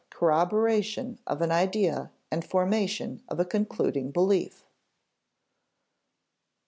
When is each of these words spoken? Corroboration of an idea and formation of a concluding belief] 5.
Corroboration 0.09 1.19
of 1.27 1.43
an 1.43 1.51
idea 1.51 2.09
and 2.31 2.43
formation 2.43 3.21
of 3.27 3.39
a 3.39 3.45
concluding 3.45 4.09
belief] 4.09 4.53
5. 4.61 4.65